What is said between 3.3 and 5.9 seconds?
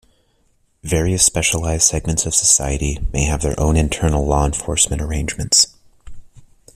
their own internal law enforcement arrangements.